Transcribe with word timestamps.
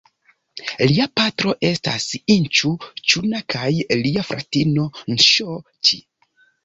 Lia 0.91 1.05
patro 1.19 1.51
estas 1.67 2.07
Inĉu-ĉuna 2.35 3.43
kaj 3.55 3.67
lia 4.03 4.27
fratino 4.31 4.87
Nŝo-ĉi. 5.17 6.01